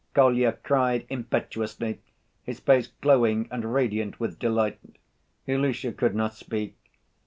[0.15, 2.01] Kolya cried impetuously,
[2.41, 4.79] his face glowing and radiant with delight.
[5.47, 6.75] Ilusha could not speak.